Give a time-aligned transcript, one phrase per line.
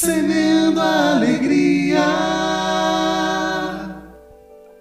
[0.00, 2.00] semeando a alegria.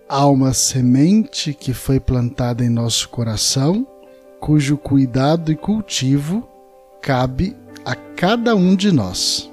[0.07, 3.85] Há uma semente que foi plantada em nosso coração,
[4.39, 6.47] cujo cuidado e cultivo
[7.01, 7.53] cabe
[7.83, 9.51] a cada um de nós.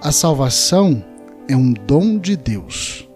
[0.00, 1.04] A salvação
[1.46, 3.06] é um dom de Deus.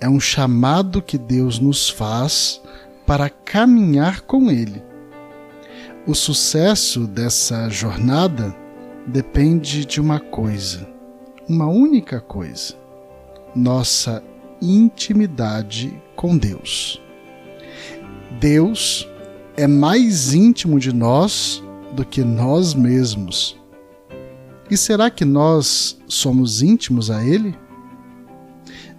[0.00, 2.62] É um chamado que Deus nos faz
[3.04, 4.80] para caminhar com Ele.
[6.06, 8.54] O sucesso dessa jornada
[9.10, 10.88] depende de uma coisa,
[11.48, 12.74] uma única coisa:
[13.54, 14.22] nossa
[14.62, 17.02] intimidade com Deus.
[18.38, 19.08] Deus
[19.56, 23.58] é mais íntimo de nós do que nós mesmos.
[24.70, 27.58] E será que nós somos íntimos a Ele?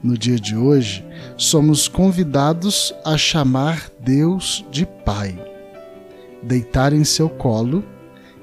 [0.04, 1.06] No dia de hoje,
[1.38, 5.40] somos convidados a chamar Deus de Pai,
[6.44, 7.84] deitar em seu colo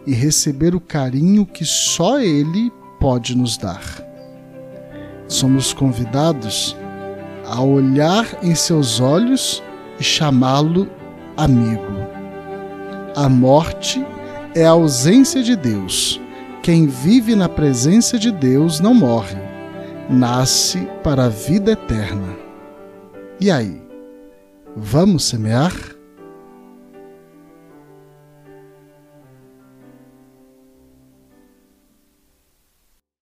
[0.08, 3.82] e receber o carinho que só Ele pode nos dar.
[5.28, 6.74] Somos convidados
[7.44, 9.62] a olhar em seus olhos
[10.00, 10.88] e chamá-lo
[11.36, 11.92] amigo.
[13.14, 14.02] A morte
[14.54, 16.18] é a ausência de Deus.
[16.62, 19.36] Quem vive na presença de Deus não morre,
[20.08, 22.34] nasce para a vida eterna.
[23.38, 23.82] E aí,
[24.74, 25.97] vamos semear?